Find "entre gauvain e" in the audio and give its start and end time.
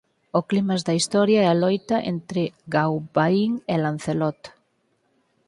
2.13-3.75